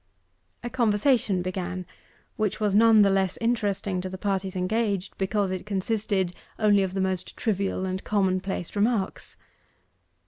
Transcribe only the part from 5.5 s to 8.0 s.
it consisted only of the most trivial